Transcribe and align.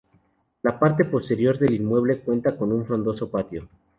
La 0.63 0.79
parte 0.79 1.05
posterior 1.05 1.59
del 1.59 1.75
inmueble 1.75 2.21
cuenta 2.21 2.57
con 2.57 2.71
un 2.71 2.87
frondoso 2.87 3.29
patio. 3.29 3.67